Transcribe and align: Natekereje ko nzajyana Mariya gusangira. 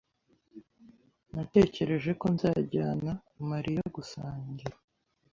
Natekereje 1.33 2.11
ko 2.19 2.25
nzajyana 2.33 3.11
Mariya 3.49 3.83
gusangira. 3.95 4.75